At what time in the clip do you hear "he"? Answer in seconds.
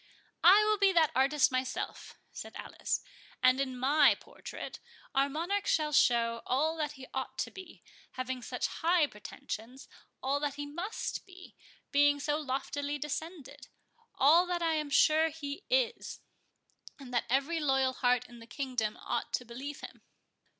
6.93-7.05, 10.55-10.65, 15.29-15.65